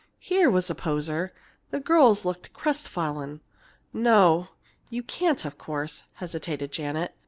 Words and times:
Here 0.17 0.49
was 0.49 0.67
a 0.71 0.73
poser! 0.73 1.31
The 1.69 1.79
girls 1.79 2.25
looked 2.25 2.53
crestfallen. 2.53 3.41
"No 3.93 4.47
you 4.89 5.03
can't, 5.03 5.45
of 5.45 5.59
course," 5.59 6.05
hesitated 6.13 6.71
Janet. 6.71 7.13